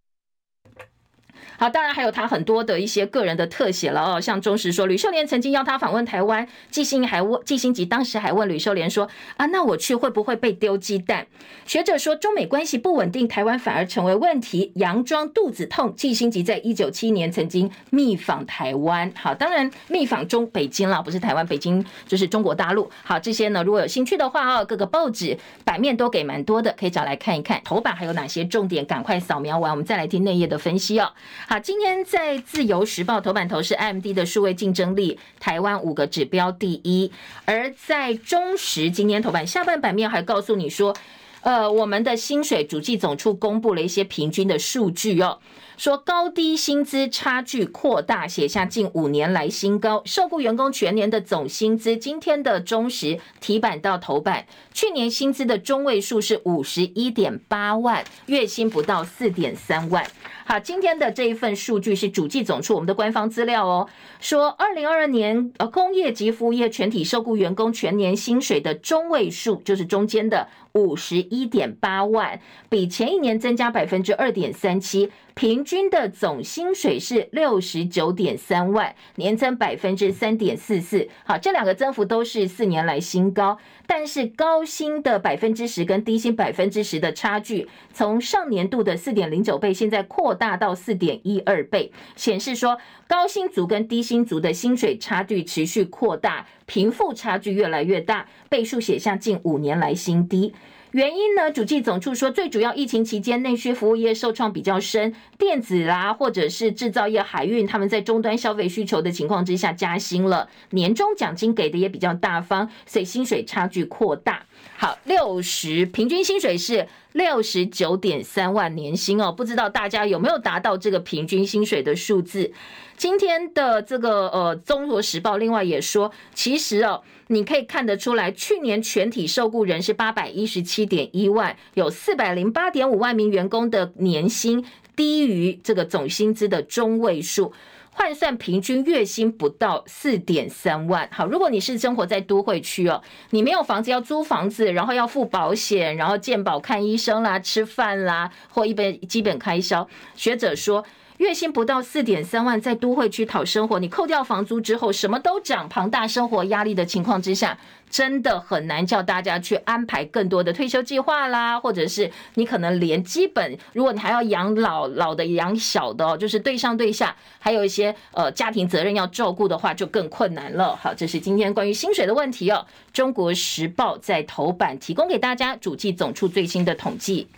[1.63, 11.25] 好，当然还有他很多的一些个人的特写了哦，像中时说，吕秀莲曾经邀他访问台湾，季辛还问季辛吉当时还问吕秀莲说啊，那我去会不会被丢鸡蛋？
[11.65, 15.95] 学者说中美关系不稳定，台湾反而成为问题，佯装肚子痛。
[15.95, 22.91] 季辛吉在一九七一年曾经密访台湾，好，当然密访中北京了，不是台湾，北京就是中国大陆。
[23.05, 27.63] 好，这些呢，如果有兴趣的话哦，各个报纸版面都给蛮多的，可以找来看一看。
[27.63, 28.85] 头版还有哪些重点？
[28.85, 31.13] 赶快扫描完，我们再来听内页的分析哦。
[31.53, 37.13] 好，今天在自由时报头版头是 AMD 的数位竞争力，台湾五个指标第一。
[37.45, 40.97] 而在中时今天头版下半版面还告诉你说，
[41.43, 45.41] 呃，我们的薪水主计总处公布了一些平均的数据哦，
[45.77, 50.03] 说高低薪资差距扩大，写下近五年来新高。
[50.05, 60.07] 受雇员工全年的总薪资，今天的中时提版到头版，去年薪资的中位数是五十一点八万，月薪不到四点三万。
[60.45, 63.89] 好，今天的这一份数据是主计总处我们的官方资料哦，
[64.21, 75.11] 说二零二二年呃工业及服务业全体受雇员工全年薪水的中位数，就是中间的五十一点八万，比前一年增加百分之二点三七。
[75.35, 81.09] 平均的总薪水是六十九点三万，年增百分之三点四四。
[81.25, 100.53] 好，这两个增幅都是四年来新高，但是高薪的百分之十跟低薪百分之十的差距，从上年度的四点零九倍，现在扩大到四点一二倍，显示说高薪族跟低薪族的薪水差距持续扩大，贫富差距越来越大，倍数写下近五年来新低。
[100.93, 101.51] 原因呢？
[101.51, 114.45] 主计总处说，最主要疫情期间内需服务业受创比较深，电子啦或者是制造业、海运，他们在终端消费需求的情况之下加薪了，年终奖金给的也比较大方，所以薪水差距扩大。
[114.77, 122.53] 好，六十平均薪水是六十九点三万年薪哦，不知道大家有没有达到这个平均薪水的数字？
[122.97, 137.53] 今天的这个呃，《中国时报》另外也说，其实哦，你可以看得出来，去年全体受雇人是八百一十七点一万，有四百零八点五万名员工的年薪低于这个总薪资的中位数，
[137.93, 141.09] 换算平均月薪不到四点三万。
[141.13, 150.85] 好，如果你是生活在都会区哦，你没有房子要租房子，然后要付保险，然后健保看医生啦、吃饭啦，或一般基本开销，学者说。
[151.23, 157.57] 月薪不到四点三万，在都会区讨生活，你扣掉房租之后，什么都涨，庞大生活压力的情况之下，
[157.89, 170.75] 真的很难叫大家去安排更多的退休计划啦，或者是你可能连基本，如果你还要养老，老的养小的，就是对上对下，还有一些呃家庭责任要照顾的话，就更困难了。
[170.75, 172.67] 好，这是今天关于薪水的问题哦。
[172.93, 177.29] 中国时报在头版提供给大家主计总处最新的统计。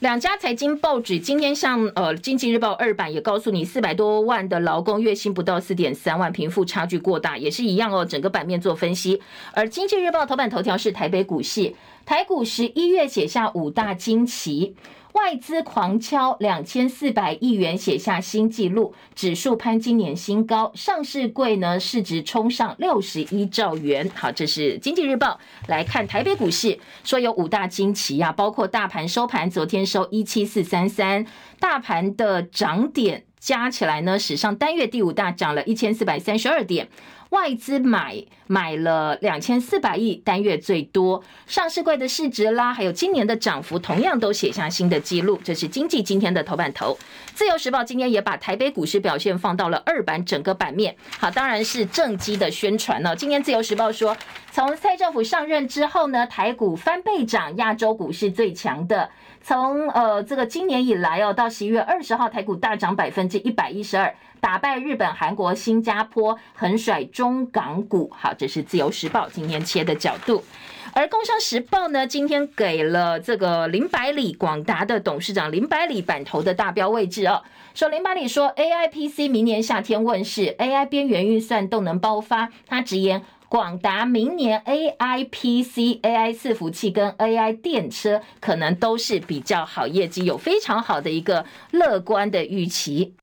[0.00, 8.04] 两家财经报纸今天像呃《经济日报》二版也告诉你，四百多万的劳工月薪不到四点三万，贫富差距过大，也是一样哦。
[8.04, 9.20] 整个版面做分析，
[9.52, 11.74] 而《经济日报》头版头条是台北股市，
[12.06, 14.76] 台股十一月写下五大惊奇。
[15.18, 24.08] 外资狂敲两千四百亿元，写下新纪录，指数攀今年新高，上市柜呢市值冲上六十一兆元。
[24.14, 31.26] 好，这是经济日报来看台北股市，说有五大惊奇啊，包括大盘收盘，昨天收一七四三三，
[31.58, 36.88] 大盘的涨点加起来呢，史上单月第五大，涨了一千四百三十二点。
[37.30, 41.22] 外资买买了两千四百亿，单月最多。
[41.46, 45.38] 上市柜的市值啦，还有今年的涨幅，同样都写下新的纪录。
[45.44, 46.96] 这是经济今天的头版头。
[47.34, 50.96] 自由时报今天也把台北股市表现放到了二版整个版面。
[51.18, 53.14] 好，当然是正机的宣传了。
[53.14, 54.16] 今天自由时报说，
[54.50, 59.10] 从蔡政府上任之后呢，台股翻倍涨，亚洲股市最强的。
[59.40, 64.14] 从呃这个今年以来哦，到十一月二十号，台股大涨百分之一百一十二。
[64.40, 68.10] 打败日本、韩国、新加坡，横甩中港股。
[68.14, 70.42] 好，这是自由时报今天切的角度。
[70.94, 77.42] 而工商时报呢，今天给了这个林百里广达的董事长林百里版头的大标位置哦。
[77.74, 82.50] 说林百里说，AI PC 明年夏天问世，AI 边缘运算动能爆发。
[82.66, 83.22] 他直言。
[83.50, 93.14] 广达明年 AI PC、AI 伺服器跟 AI 电车可能都是比较好业绩，有非常好的一个乐观的预期。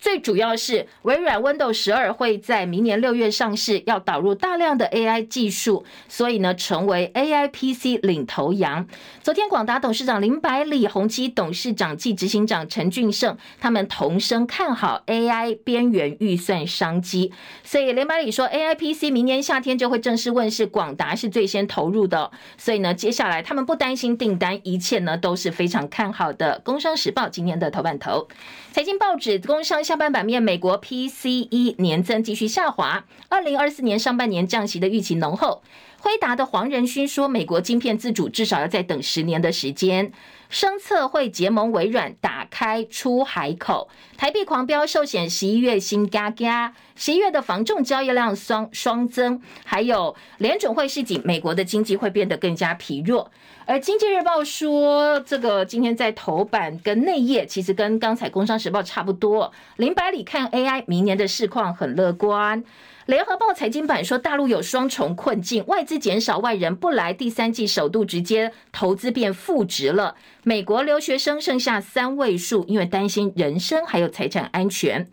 [0.00, 8.86] 最主要是微软 Windows 十二会在明年六月上市，要导入大量的 AI 技术，所以呢，成为 AI PC 领头羊。
[9.22, 17.30] 昨天广达董事长林百里、宏碁董事长暨执行长陈俊盛他们同声看好 AI 边缘预算商机，
[17.62, 26.58] 所以林百里说 AI PC 明年夏天就会正式问世，广达是最先投入的，所以呢，接下来他们不担心订单，一切呢都是非常看好的。
[26.64, 28.26] 工商时报今天的头版头，
[28.72, 29.84] 财经报纸工商。
[29.90, 35.64] 下半版面，美国 PCE 年增继续下滑，二零二四年上半年降息的预期浓厚。
[35.98, 40.12] 辉达的黄仁勋说，美国晶片自主至少要再等十年的时间。
[40.50, 43.88] 生测会结盟微软，打开出海口。
[44.16, 49.40] 台币狂飙，寿险十一月新嘎嘎，十一月的房仲交易量双双增。
[49.64, 53.30] 还有联准会示警，美国的经济会变得更加疲弱。
[53.64, 59.52] 而经济日报说，这个今天在头版跟内页，其实跟刚才工商时报差不多。
[59.76, 62.64] 林百里看 AI 明年的市况很乐观。
[63.06, 70.14] 联合报财经版说，大陆有双重困境，外资减少，外人不来，第三季首度直接投资变负值了。
[70.44, 75.08] 美国留学生剩下三位数，因为担心人身还有财产安全。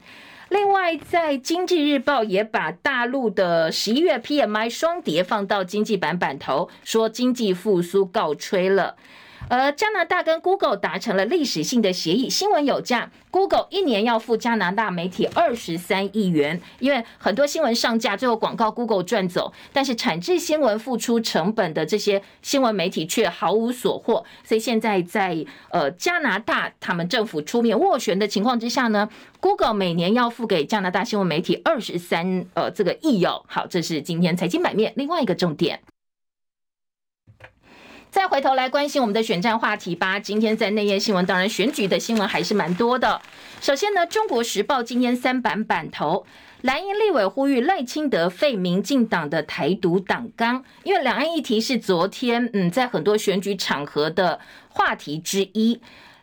[0.50, 8.96] 另外，在经济日报也把大陆的十一月 PMI 双跌放到经济版版头，说经济复苏告吹了。
[9.50, 29.08] 而加拿大跟 Google 达成了历史性的协议，新闻有价，Google 一年要付加拿大媒体二十三亿元，因为很多新闻上架，最后广告 Google 赚走，但是产制新闻付出成本的这些新闻媒体却毫无所获，所以现在在呃加拿大他们政府出面斡旋的情况之下呢
[29.40, 35.80] ，Google 每年要付给加拿大新闻媒体二十三呃这个亿哦，好，这是今天财经版面另外一个重点。
[38.18, 40.20] 再回头来关心我们的选战话题吧。
[40.20, 43.22] 今天在内页新闻，当然选举的新闻还是蛮多的。
[43.62, 46.26] 首先呢，《中国时报》今天三版版头，
[46.64, 55.80] 蓝营立委呼吁赖清德废民进党的台独党纲，因为两岸议题是昨天嗯在很多选举场合的话题之一。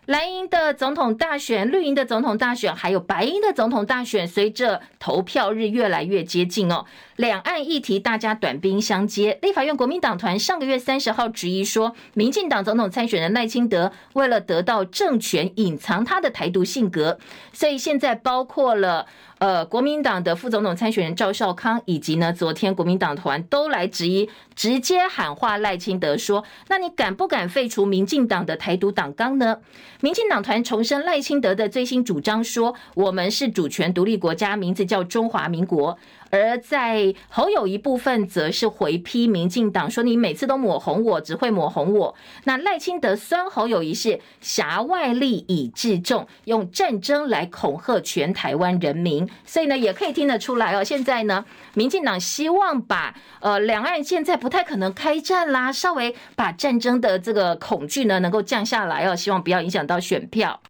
[0.07, 6.85] 蓝营的总统大选、绿营的总统大选，还有白营的总统大选，随着投票日越来越接近哦，
[7.17, 9.39] 两岸议题大家短兵相接。
[9.43, 17.19] 立法院国民党团上个月三十号质疑说，民进党总统参选人赖清德为了得到政权，隐藏他的台独性格，
[17.53, 19.07] 所以现在包括了。
[19.39, 29.59] 呃，国民党的副总统参选人赵少康，以及呢，昨天国民党团都来质疑，直接喊话赖清德说：“那你敢不敢废除民进党的台独党纲呢？”
[30.01, 35.99] 民进党团重申赖清德的最新主张说：“我们是主权独立国家，名字叫中华民国。”
[36.35, 42.13] 而在侯友宜部分，则是回批民进党说：“你每次都抹红我，只会抹红我。”
[42.43, 49.31] 那赖清德酸侯友宜是挟外力以制众，用战争来恐吓全台湾人民。
[49.47, 50.83] 所以呢，也可以听得出来哦。
[50.83, 60.61] 现在呢，民进党希望把呃两岸现在不太可能开战啦，稍微把战争的这个恐惧呢能够降下来哦，希望不要影响到选票。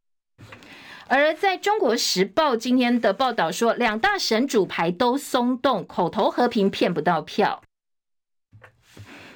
[1.17, 7.63] 而在中国时报今天的报道说，两大神主牌都松动，口头和平骗不到票。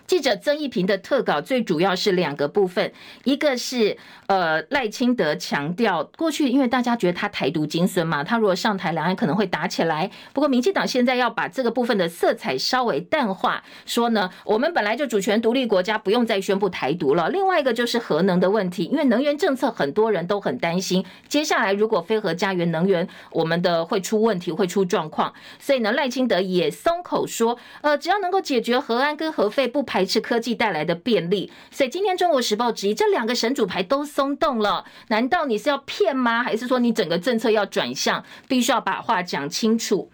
[0.09, 2.91] 记者曾益平的特稿最主要是两个部分，
[3.25, 3.95] 一个是
[4.27, 10.11] 呃赖清德强调，过去因为大家觉得他台独精神嘛，他如果上台，两岸可能会打起来。
[10.33, 17.29] 不过民进党现在要把这个部分的色彩稍微淡化，说呢，我们本来就主权独立国家，不用再宣布台独了。
[17.29, 25.35] 另外一个就是核能的问题，因为能源政策很多人都很担心，接下来如果非核家园能源，我们的会出问题，会出状况。
[25.59, 29.98] 所以呢，赖清德也松口说，呃，只要能够解决核安跟核废不排。
[29.99, 36.41] 排斥科技带来的便利，所以今天《中国时报》质疑这两个神主牌都松动了，难道你是要骗吗？
[36.41, 40.09] 还是说你整个政策要转向，必须要把话讲清楚？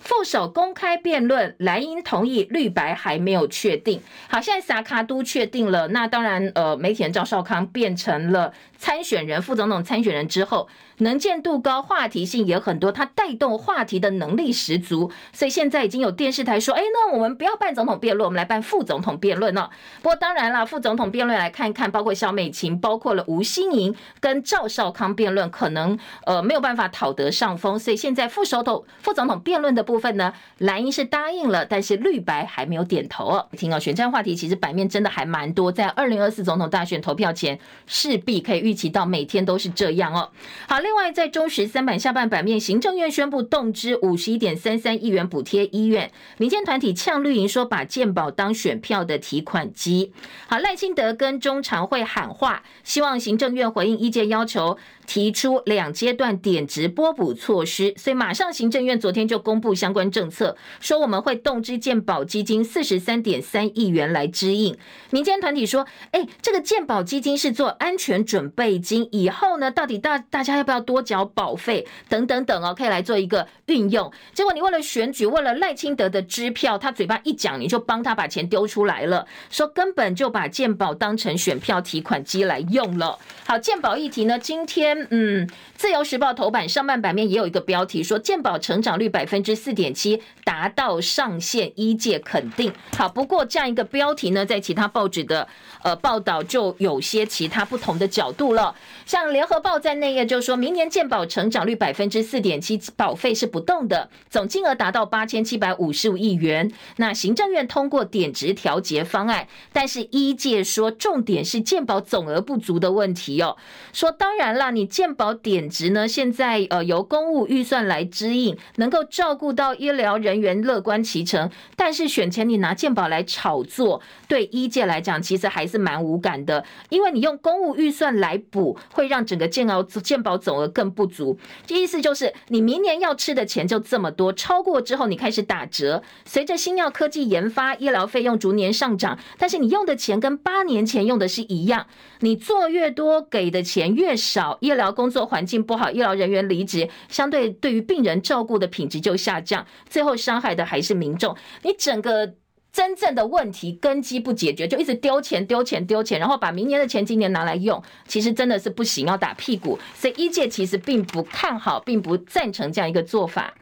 [0.00, 4.00] 副手公开辩论，莱茵同意，绿白还没有确定。
[4.28, 10.68] 好，现在萨卡都确定了，那当然，呃，媒体人赵少康变成了参选人，副总统参选人之后。
[11.00, 19.70] 能见度高，话题性也很多，他带动话题的能力十足，所以现在已经有电视台说，哎，那我们不要办总统辩论，我们来办副总统辩论了。
[20.02, 33.46] 不过当然了，副总统辩论来看一看，包括萧美琴，包括了吴欣盈跟赵少康辩论，可能呃没有办法讨得上风，所以现在副手头副总统辩论的部分呢，蓝营是答应了，但是绿白还没有点头哦。
[33.52, 37.56] 听哦，选战话题其实版面真的还蛮多，在二零二四总统大选投票前，
[37.86, 40.30] 势必可以预期到每天都是这样哦。
[40.66, 40.78] 好。
[40.80, 50.12] 另外在中时三版下半版面，行政院宣布动支五十一点三三亿元补贴医院，民间团体呛绿营说把健保当选票的提款机。
[50.46, 54.78] 好，赖清德跟中常会喊话，希望行政院回应意见要求。
[55.08, 64.76] 提出两阶段点值拨补措施，所以马上行政院昨天就公布相关政策，说我们会动支健保基金四十三点三亿元来支应。
[65.08, 74.12] 民间团体说，哎，这个健保基金是做安全准备金，以后呢，到底大大家要不要多缴保费等等等哦，可以来做一个运用。
[74.34, 83.18] 结果你为了选举，为了赖清德的支票，他嘴巴一讲，你就帮他把钱丢出来了，说根本就把健保当成选票提款机来用了。
[83.46, 84.97] 好，健保议题呢，今天。
[85.10, 92.72] 嗯，自由时报头版上半版面也有一个标题说，健保成长率百分之四点七达到上限，医界肯定。
[92.96, 95.46] 好，不过这样一个标题呢，在其他报纸的
[95.82, 98.74] 呃报道就有些其他不同的角度了。
[99.06, 106.72] 像联合报在内页就说明年健保成长率百分之四点七，保费是不动的，总金额达到八千七百五十五亿元。
[106.96, 113.56] 那行政院通过点值调节方案，但是医界说重点是健保总额不足的问题哦。
[113.92, 114.87] 说当然啦，你。
[114.88, 116.08] 健保点值呢？
[116.08, 121.50] 现在呃由公务预算来支应，能够照顾到医疗人员乐观其成。
[121.76, 131.38] 但是选前你拿健保来炒作，对医界来讲其实还是蛮无感的，因为你用公务预算来补，会让整个健保健保总额更不足。
[131.66, 136.02] 这意思就是你明年要吃的钱就这么多，超过之后你开始打折。
[136.24, 141.86] 随着新药科技研发，医疗费用逐年上涨，但是你用的钱跟八年前用的是一样，
[142.20, 151.36] 你做越多，给的钱越少，医疗工作环境不好，医疗人员离职，相对对于病人照顾的品质就下降，最后伤害的还是民众。
[151.62, 152.34] 你整个
[152.72, 159.78] 真正的问题根基不解决，就一直丢钱、丢钱、丢钱，然后把明年的钱今年拿来用，其实真的是不行，要打屁股。
[159.94, 163.52] 所以医界其实并不看好，并不赞成这样一个做法。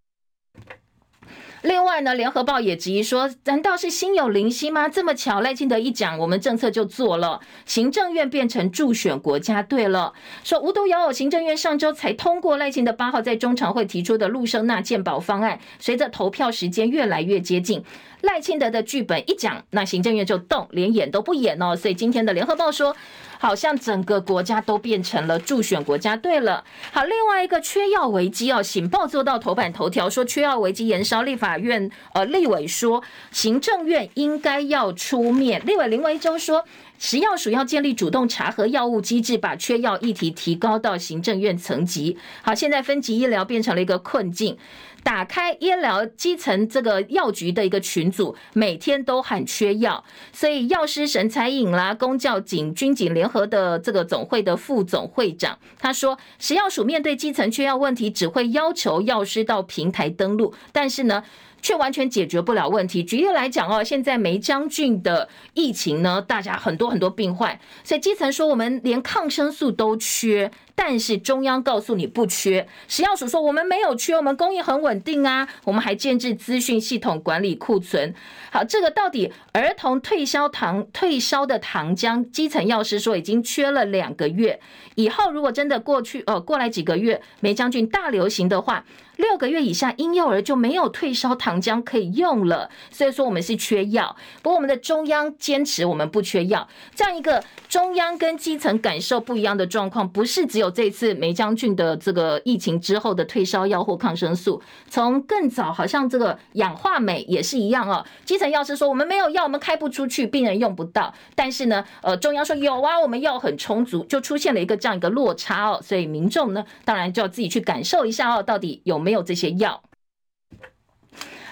[1.67, 4.89] 另外呢，联合报也质疑说，难道是心有灵犀吗？
[4.89, 10.13] 这么巧，赖清德一讲，我们政策就做了，行政院变成助选国家队了。
[10.45, 17.83] 说无独有偶，行政院上周才通过赖清德八号在中常会提出的陆生纳健保方案，随着投票时间越来越接近，
[18.23, 21.77] 赖清德的剧本一讲，那行政院就动，连演都不演哦。
[21.77, 22.97] 所以今天的联合报说。
[23.39, 26.65] 好像整个国家都变成了助选国家队了。
[26.91, 35.63] 好，另外一个缺药危机哦，醒报做到头版头条说缺药危机延烧，立法院呃立委说行政院应该要出面。
[35.67, 36.65] 立委林维洲说，
[36.99, 42.17] 食药署要建立主动查核药物机制，把缺药议题提高到行政院层级。
[42.43, 44.57] 好，现在分级医疗变成了一个困境。
[45.03, 61.23] 打开医疗基层这个药局的一个群组，每天都喊缺药，所以药师神采颖啦，公教警军警联合的这个总会的副总会长，他说，食药署面对基层缺药问题，只会要求药师到平台登录，但是呢，
[61.67, 63.03] 却完全解决不了问题。
[63.03, 70.49] 举例来讲哦，现在梅将军的疫情呢，大家很多很多病患，所以基层说我们连抗生素都缺。
[70.79, 78.15] 但是中央告诉你不缺，食药署说我们没有缺，我们供应很稳定啊，我们还建置资讯系统管理库存。
[78.53, 84.61] 好，这个到底儿童退烧糖退烧的糖浆，基层药师说已经缺了两个月，
[84.97, 88.85] 以后如果真的过去呃过来几个月梅将军大流行的话，
[89.17, 92.71] 六个月以下婴幼儿就没有退烧糖浆可以用了。
[92.91, 100.71] 所以说我们是缺药，不过我们的中央坚持我们不缺药，这样一个中央跟基层感受不一样的状况，不是只有。
[100.77, 104.61] 这次梅将军的这个疫情之后的退烧药或抗生素，
[104.91, 108.05] 从更早好像这个氧化镁也是一样哦。
[108.27, 111.15] 基层药师说我们没有药，我们开不出去，病人用不到。
[111.35, 115.81] 但是呢，呃，中央说有啊，我们药很充足，就出现了一个这样一个落差哦。
[115.83, 119.81] 所以民众呢，当然就要自己去感受一下哦，到底有没有这些药。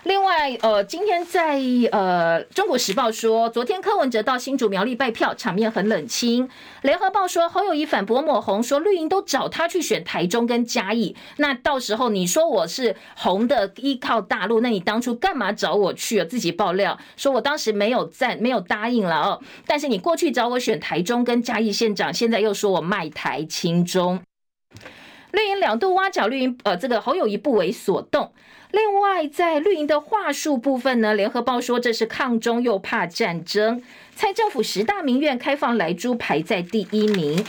[0.02, 1.54] 另外，呃，今天在
[1.90, 6.46] 呃《中国时报》说，昨天柯文哲到新竹苗栗拜票，场面很冷清。
[6.82, 16.24] 联合报说，侯友谊反驳抹红，说绿营都找他去选台中跟嘉义，那到时候你说我是红的依靠大陆，那你当初干嘛找我去啊？
[16.26, 19.40] 自己爆料说我当时没有赞，没有答应了哦。
[19.66, 24.20] 但是你过去找我选台中跟嘉义县长，现在又说我卖台亲中。
[25.34, 28.32] 绿营两度挖角绿营，呃，这个侯友宜不为所动。
[28.70, 33.82] 另外，在绿营的话术部分呢，联合报说这是抗中又怕战争。
[34.14, 37.44] 蔡政府十大民怨开放来猪排在第一名。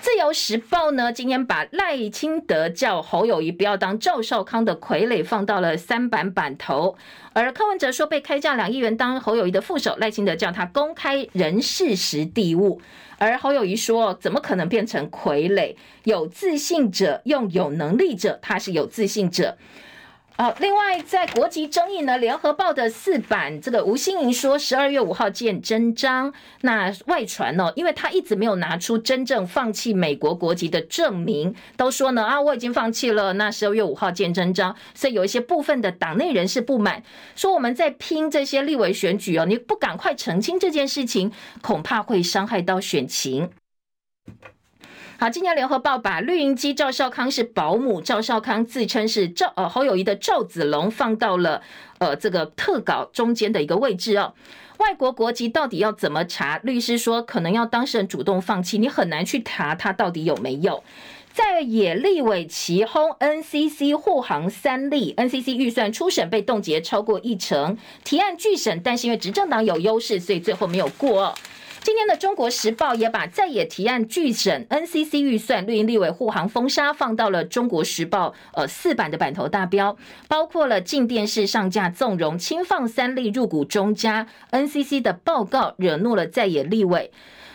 [0.00, 6.96] 自由时报呢，今天把赖清德叫侯友宜不要当赵少康的傀儡放到了三版版头，
[7.32, 12.80] 而柯文哲说被开价两亿元当侯友宜的副手，赖清德叫他公开人事时地物，
[13.18, 15.74] 而侯友谊说怎么可能变成傀儡？
[16.04, 19.58] 有自信者用有能力者，他是有自信者。
[20.40, 26.32] 好，另外在国籍争议呢，联合报的四版，这个吴欣盈说十二月五号见真章。
[26.60, 33.32] 那外传呢，因为他一直没有拿出真正放弃美国国籍的证明，都说呢啊，我已经放弃了。
[33.32, 37.02] 那十二月五号见真章，所以有一些部分的党内人士不满，
[37.34, 43.50] 说我们在拼这些立委选举哦，你不赶快澄清这件事情，恐怕会伤害到选情。
[45.20, 51.60] 好，今天联合报把绿营机赵少康是保姆，赵少康自称是赵呃侯友宜的赵子龙，放到了
[51.98, 54.32] 呃这个特稿中间的一个位置哦。
[54.76, 56.58] 外国国籍到底要怎么查？
[56.58, 60.84] 律师说可能要当事人主动放弃，你很难去查他到底有没有。
[61.32, 71.34] 在野立委齐轰 NCC 护航三例，NCC 预算初审被冻结超过一成，提案拒审，但是因为执政党有优势，所以最后没有过。
[71.82, 79.96] 今天的《中国时报》也把在野提案拒审 NCC 预算绿营立委护航封杀放到了《中国时报》呃四版的版头大标，
[80.28, 87.10] 包括了镜电视上架纵容轻放三例入股中嘉 NCC 的报告，惹怒了在野立委。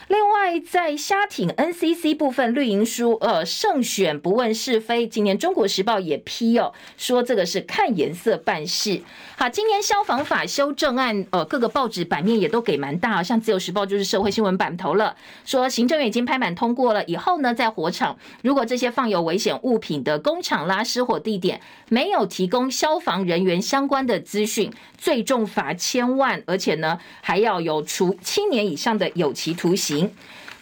[0.09, 5.07] 另外，在虾挺 NCC 部分，绿营说呃胜选不问是非。
[5.07, 9.01] 今年《中国时报》也批哦，说这个是看颜色办事。
[9.43, 15.13] 好，今年消防法修正案，呃，各个报纸版面也都给蛮大，像《自由时报》就是社会新闻版头了，
[15.43, 30.09] 说行政院已经拍板通过了，以后呢，在火场如果这些放有危险物品的工厂啦、失火地点没有提供消防人员相关的资讯，最重罚千万，而且呢还要有处七年以上的有期徒刑。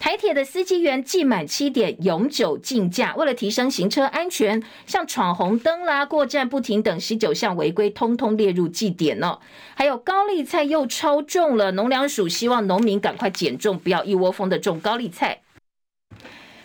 [0.02, 9.38] 台铁的司机员记满七点永久禁驾，为了提升行车安全，像闯红灯啦、过站不停等十九项违规，通通列入记点哦。
[9.76, 15.42] 还有高丽菜又超重了，农粮署希望农民赶快减重，不要一窝蜂的种高丽菜。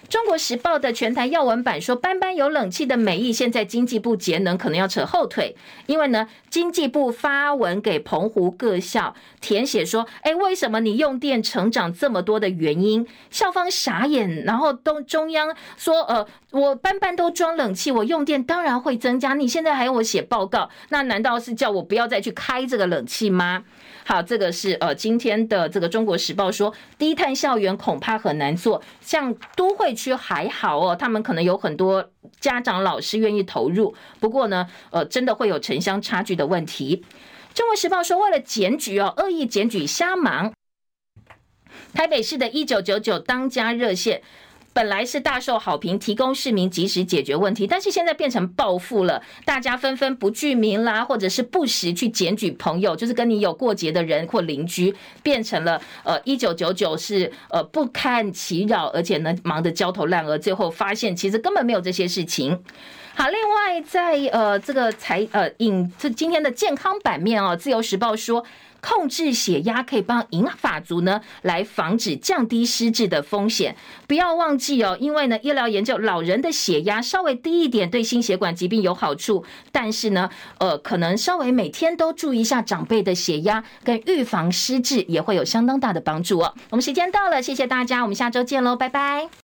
[0.09, 13.07] 中国时报的全台要闻版说，班班有冷气的美意，现在经济部节能可能要扯后腿，因为呢，经济部发文给澎湖各校填写说，哎，为什么你用电成长这么多的原因？
[13.31, 23.65] 校方傻眼，然后都中央说，呃，我班班都装冷气，我用电当然会增加，你现在还要我写报告，那难道是叫我不要再去开这个冷气吗？
[24.09, 37.05] 好，这个是呃今天的这个中国时报说，低碳校园恐怕很难做，像都会区还好哦，他们可能有很多家长老师愿意投入，不过呢，呃，真的会有城乡差距的问题。
[37.53, 40.53] 中国时报说，为了检举哦，恶意检举瞎忙，
[41.93, 44.23] 台北市的一九九九当家热线。
[44.77, 62.63] 本来是大受好评，提供市民及时解决问题，但是现在变成报复了，大家纷纷不具名啦，或者是不实去检举朋友，就是跟你有过节的人或邻居，变成了呃一九九九是呃不堪其扰，而且呢忙得焦头烂额，最后发现其实根本没有这些事情。
[63.15, 68.45] 好，另外在呃这个财呃引这今天的健康版面哦，自由时报说。
[68.89, 73.75] 控制血压可以帮银发族呢来防止降低失智的风险。
[74.07, 86.55] 不要忘记哦，因为呢，医疗研究老人的血压稍微低一点对心血管疾病有好处，但是呢，呃，可能稍微每天都注意一下长辈的血压，跟预防失智也会有相当大的帮助哦。
[86.71, 89.29] 我们时间到了，谢谢大家，我们下周见喽，拜拜。